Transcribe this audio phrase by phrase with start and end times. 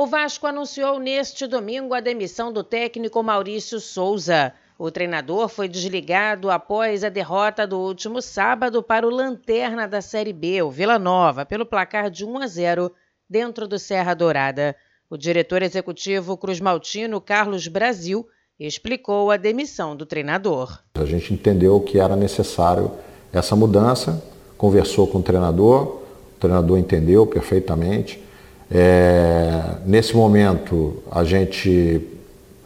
[0.00, 4.52] O Vasco anunciou neste domingo a demissão do técnico Maurício Souza.
[4.78, 10.32] O treinador foi desligado após a derrota do último sábado para o lanterna da Série
[10.32, 12.92] B, o Vila Nova, pelo placar de 1 a 0
[13.28, 14.76] dentro do Serra Dourada.
[15.10, 18.24] O diretor executivo Cruz Maltino, Carlos Brasil,
[18.56, 20.78] explicou a demissão do treinador.
[20.94, 22.92] A gente entendeu que era necessário
[23.32, 24.24] essa mudança,
[24.56, 26.02] conversou com o treinador,
[26.36, 28.27] o treinador entendeu perfeitamente.
[28.70, 32.06] É, nesse momento, a gente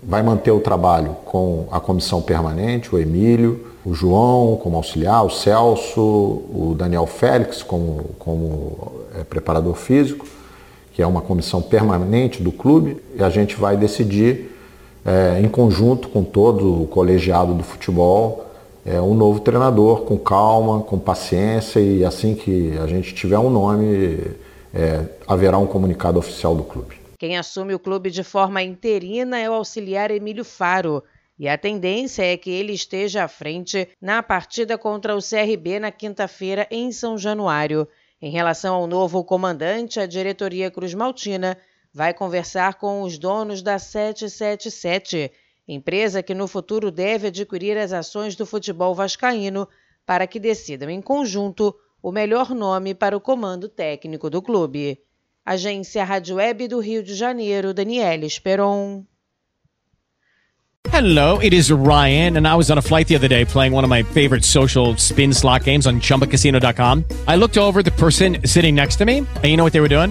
[0.02, 5.30] vai manter o trabalho com a comissão permanente, o Emílio, o João como auxiliar, o
[5.30, 10.26] Celso, o Daniel Félix como, como é, preparador físico,
[10.92, 14.50] que é uma comissão permanente do clube, e a gente vai decidir,
[15.04, 18.46] é, em conjunto com todo o colegiado do futebol,
[18.84, 23.50] é, um novo treinador, com calma, com paciência, e assim que a gente tiver um
[23.50, 24.18] nome,
[24.72, 26.96] é, haverá um comunicado oficial do clube.
[27.18, 31.02] Quem assume o clube de forma interina é o auxiliar Emílio Faro.
[31.38, 35.90] E a tendência é que ele esteja à frente na partida contra o CRB na
[35.90, 37.86] quinta-feira em São Januário.
[38.20, 41.58] Em relação ao novo comandante, a diretoria Cruz Maltina
[41.92, 45.30] vai conversar com os donos da 777,
[45.66, 49.68] empresa que no futuro deve adquirir as ações do futebol vascaíno
[50.06, 54.98] para que decidam em conjunto o melhor nome para o comando técnico do clube.
[55.46, 59.04] Agência Rádio Web do Rio de Janeiro, Daniela Esperon.
[60.88, 63.84] Hello, it is Ryan, and I was on a flight the other day playing one
[63.84, 67.04] of my favorite social spin slot games on chumbacasino.com.
[67.26, 69.88] I looked over the person sitting next to me, and you know what they were
[69.88, 70.10] doing?